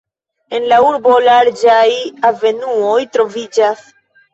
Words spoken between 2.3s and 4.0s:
avenuoj troviĝas.